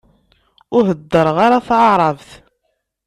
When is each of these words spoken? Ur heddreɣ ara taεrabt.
Ur 0.75 0.83
heddreɣ 0.89 1.37
ara 1.45 1.65
taεrabt. 1.67 2.29